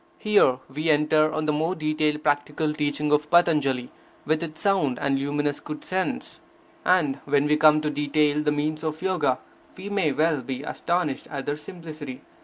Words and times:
Here, 0.17 0.57
we 0.67 0.89
enter 0.89 1.31
on 1.31 1.45
the 1.45 1.51
more 1.53 1.75
detailed 1.75 2.23
practical 2.23 2.73
teaching 2.73 3.11
of 3.11 3.29
Patanjali, 3.29 3.91
with 4.25 4.41
its 4.41 4.59
sound 4.59 4.97
and 4.97 5.19
luminous 5.19 5.59
good 5.59 5.83
sense. 5.83 6.39
And 6.83 7.17
when 7.25 7.45
we 7.45 7.55
come 7.55 7.81
to 7.81 7.91
detail 7.91 8.41
the 8.41 8.51
means 8.51 8.83
of 8.83 9.03
Yoga, 9.03 9.37
we 9.77 9.89
may 9.89 10.11
well 10.11 10.41
be 10.41 10.63
astonished 10.63 11.27
at 11.27 11.45
their 11.45 11.55
simplicity. 11.55 12.21